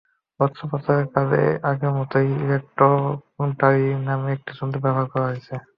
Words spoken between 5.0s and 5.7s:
করা হয়েছে।